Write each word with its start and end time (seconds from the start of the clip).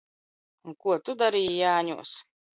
Un 0.71 0.77
ko 0.85 0.95
tu 1.11 1.15
darīji 1.21 1.53
Jāņos? 1.61 2.17